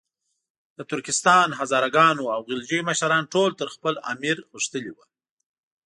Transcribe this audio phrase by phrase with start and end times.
[0.77, 5.03] د ترکستان، هزاره ګانو او غلجیو مشران ټول تر خپل امیر غښتلي وو.